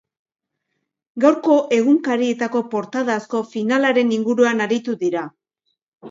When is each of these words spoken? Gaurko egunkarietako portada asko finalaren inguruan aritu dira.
Gaurko 1.25 1.57
egunkarietako 1.75 2.61
portada 2.71 3.17
asko 3.23 3.41
finalaren 3.51 4.15
inguruan 4.17 4.65
aritu 4.67 4.97
dira. 5.03 5.27